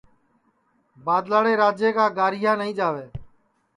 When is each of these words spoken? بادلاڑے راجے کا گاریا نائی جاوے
بادلاڑے 1.05 1.53
راجے 1.61 1.89
کا 1.97 2.05
گاریا 2.17 2.51
نائی 2.59 2.73
جاوے 2.77 3.05